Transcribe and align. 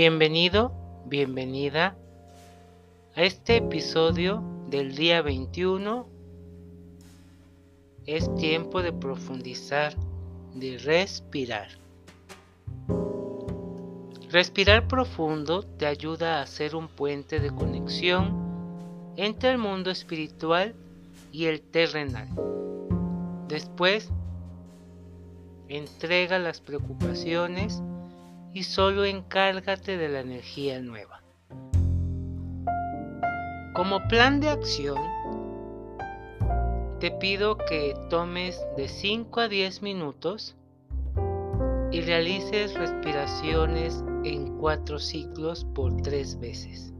Bienvenido, 0.00 0.70
bienvenida 1.06 1.96
a 3.16 3.22
este 3.24 3.56
episodio 3.56 4.44
del 4.68 4.94
día 4.94 5.22
21. 5.22 6.06
Es 8.06 8.32
tiempo 8.36 8.80
de 8.80 8.92
profundizar, 8.92 9.96
de 10.54 10.78
respirar. 10.78 11.70
Respirar 14.30 14.86
profundo 14.86 15.64
te 15.64 15.86
ayuda 15.86 16.38
a 16.38 16.42
hacer 16.42 16.76
un 16.76 16.86
puente 16.86 17.40
de 17.40 17.50
conexión 17.50 19.12
entre 19.16 19.50
el 19.50 19.58
mundo 19.58 19.90
espiritual 19.90 20.76
y 21.32 21.46
el 21.46 21.60
terrenal. 21.60 22.28
Después, 23.48 24.10
entrega 25.68 26.38
las 26.38 26.60
preocupaciones 26.60 27.82
y 28.52 28.62
solo 28.62 29.04
encárgate 29.04 29.96
de 29.96 30.08
la 30.08 30.20
energía 30.20 30.80
nueva. 30.80 31.22
Como 33.74 34.06
plan 34.08 34.40
de 34.40 34.48
acción, 34.48 34.98
te 37.00 37.12
pido 37.12 37.56
que 37.56 37.94
tomes 38.10 38.60
de 38.76 38.88
5 38.88 39.40
a 39.40 39.48
10 39.48 39.82
minutos 39.82 40.56
y 41.90 42.00
realices 42.00 42.74
respiraciones 42.74 44.02
en 44.24 44.58
cuatro 44.58 44.98
ciclos 44.98 45.64
por 45.74 45.96
tres 46.02 46.38
veces. 46.38 46.92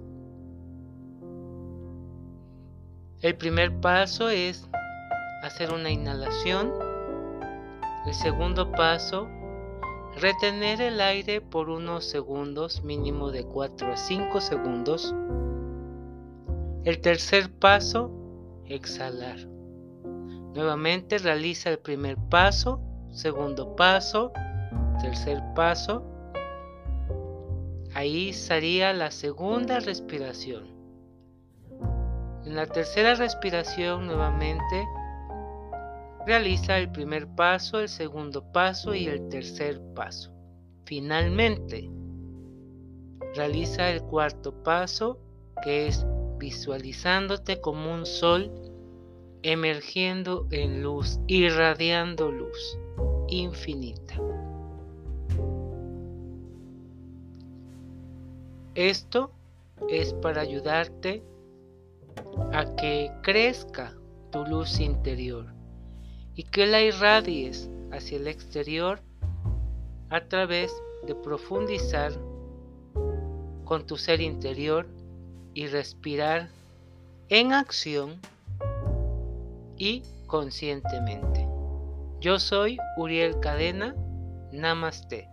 El 3.20 3.36
primer 3.36 3.80
paso 3.80 4.30
es 4.30 4.68
hacer 5.42 5.72
una 5.72 5.90
inhalación. 5.90 6.72
El 8.06 8.14
segundo 8.14 8.70
paso, 8.70 9.28
retener 10.16 10.80
el 10.80 11.00
aire 11.00 11.40
por 11.40 11.70
unos 11.70 12.04
segundos, 12.04 12.82
mínimo 12.82 13.30
de 13.30 13.44
4 13.44 13.92
a 13.92 13.96
5 13.96 14.40
segundos. 14.40 15.14
El 16.84 17.00
tercer 17.00 17.50
paso, 17.50 18.10
exhalar. 18.66 19.38
Nuevamente 20.54 21.18
realiza 21.18 21.70
el 21.70 21.78
primer 21.78 22.16
paso, 22.16 22.80
segundo 23.10 23.76
paso, 23.76 24.32
tercer 25.00 25.42
paso. 25.54 26.04
Ahí 27.94 28.32
sería 28.32 28.92
la 28.92 29.10
segunda 29.10 29.80
respiración. 29.80 30.78
En 32.44 32.56
la 32.56 32.66
tercera 32.66 33.14
respiración 33.14 34.06
nuevamente 34.06 34.86
realiza 36.28 36.76
el 36.76 36.90
primer 36.90 37.26
paso, 37.26 37.80
el 37.80 37.88
segundo 37.88 38.52
paso 38.52 38.94
y 38.94 39.06
el 39.06 39.30
tercer 39.30 39.80
paso. 39.94 40.30
Finalmente, 40.84 41.90
realiza 43.34 43.90
el 43.90 44.02
cuarto 44.02 44.52
paso 44.62 45.18
que 45.62 45.86
es 45.86 46.06
visualizándote 46.36 47.62
como 47.62 47.94
un 47.94 48.04
sol 48.04 48.52
emergiendo 49.42 50.46
en 50.50 50.82
luz, 50.82 51.18
irradiando 51.28 52.30
luz 52.30 52.78
infinita. 53.28 54.20
Esto 58.74 59.32
es 59.88 60.12
para 60.12 60.42
ayudarte 60.42 61.22
a 62.52 62.76
que 62.76 63.10
crezca 63.22 63.96
tu 64.30 64.44
luz 64.44 64.78
interior 64.78 65.57
y 66.38 66.44
que 66.44 66.66
la 66.66 66.80
irradies 66.80 67.68
hacia 67.90 68.16
el 68.16 68.28
exterior 68.28 69.00
a 70.08 70.20
través 70.20 70.72
de 71.04 71.16
profundizar 71.16 72.12
con 73.64 73.84
tu 73.84 73.96
ser 73.96 74.20
interior 74.20 74.86
y 75.52 75.66
respirar 75.66 76.48
en 77.28 77.52
acción 77.52 78.20
y 79.76 80.04
conscientemente. 80.28 81.44
Yo 82.20 82.38
soy 82.38 82.78
Uriel 82.96 83.40
Cadena. 83.40 83.96
Namaste. 84.52 85.28